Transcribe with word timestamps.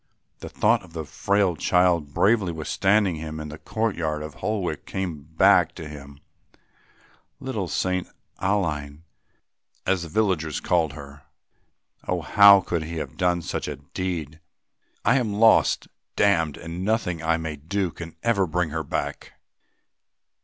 The 0.39 0.49
thought 0.49 0.81
of 0.81 0.93
the 0.93 1.05
frail 1.05 1.55
child 1.55 2.11
bravely 2.11 2.51
withstanding 2.51 3.17
him 3.17 3.39
in 3.39 3.49
the 3.49 3.59
courtyard 3.59 4.23
of 4.23 4.33
Holwick 4.33 4.87
came 4.87 5.21
back 5.37 5.75
to 5.75 5.87
him, 5.87 6.19
"little 7.39 7.67
St. 7.67 8.07
Aline," 8.39 9.03
as 9.85 10.01
the 10.01 10.09
villagers 10.09 10.59
called 10.59 10.93
her. 10.93 11.21
Oh! 12.07 12.21
how 12.21 12.61
could 12.61 12.83
he 12.85 12.95
have 12.95 13.15
done 13.15 13.43
such 13.43 13.67
a 13.67 13.75
deed? 13.75 14.39
"I 15.05 15.17
am 15.17 15.35
lost, 15.35 15.87
damned, 16.15 16.57
and 16.57 16.83
nothing 16.83 17.21
I 17.21 17.37
may 17.37 17.55
do 17.57 17.91
can 17.91 18.15
ever 18.23 18.47
bring 18.47 18.71
her 18.71 18.83
back. 18.83 19.33